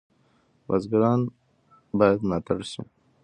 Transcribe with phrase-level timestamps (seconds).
[0.67, 1.19] بزګران
[1.99, 2.81] باید ملاتړ شي.